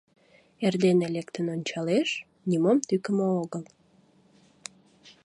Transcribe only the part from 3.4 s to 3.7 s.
огыл.